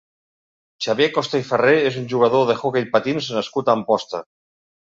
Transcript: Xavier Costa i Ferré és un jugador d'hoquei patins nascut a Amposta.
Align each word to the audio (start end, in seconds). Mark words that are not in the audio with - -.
Xavier 0.85 1.07
Costa 1.17 1.41
i 1.41 1.45
Ferré 1.49 1.75
és 1.91 1.99
un 2.01 2.09
jugador 2.15 2.47
d'hoquei 2.53 2.89
patins 2.97 3.31
nascut 3.39 3.69
a 3.73 3.79
Amposta. 3.81 4.27